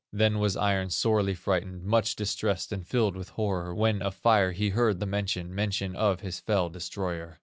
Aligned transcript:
"Then 0.11 0.39
was 0.39 0.57
Iron 0.57 0.89
sorely 0.89 1.35
frightened, 1.35 1.83
Much 1.83 2.15
distressed 2.15 2.71
and 2.71 2.87
filled 2.87 3.15
with 3.15 3.29
horror, 3.29 3.75
When 3.75 4.01
of 4.01 4.15
Fire 4.15 4.51
he 4.51 4.69
heard 4.69 4.99
the 4.99 5.05
mention, 5.05 5.53
Mention 5.53 5.95
of 5.95 6.21
his 6.21 6.39
fell 6.39 6.69
destroyer. 6.69 7.37